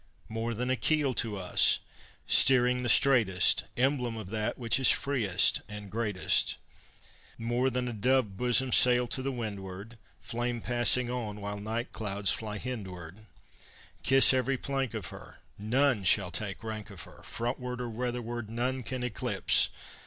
More 0.29 0.55
than 0.55 0.71
a 0.71 0.75
keel 0.75 1.13
to 1.13 1.37
us, 1.37 1.79
steering 2.25 2.81
the 2.81 2.89
straightest: 2.89 3.65
Emblem 3.77 4.17
of 4.17 4.31
that 4.31 4.57
which 4.57 4.79
is 4.79 4.89
freest 4.89 5.61
and 5.69 5.91
greatest. 5.91 6.57
More 7.37 7.69
than 7.69 7.87
a 7.87 7.93
dove 7.93 8.35
bosomed 8.35 8.73
sail 8.73 9.05
to 9.09 9.21
the 9.21 9.31
windward: 9.31 9.99
Flame 10.19 10.59
passing 10.59 11.11
on 11.11 11.39
while 11.39 11.57
the 11.57 11.61
night 11.61 11.91
clouds 11.91 12.31
fly 12.33 12.57
hindward. 12.57 13.27
Kiss 14.01 14.33
every 14.33 14.57
plank 14.57 14.95
of 14.95 15.09
her! 15.13 15.37
None 15.59 16.03
shall 16.03 16.31
take 16.31 16.63
rank 16.63 16.89
of 16.89 17.03
her; 17.03 17.21
Frontward 17.23 17.79
or 17.79 17.87
weatherward, 17.87 18.49
none 18.49 18.81
can 18.81 19.03
eclipse. 19.03 19.69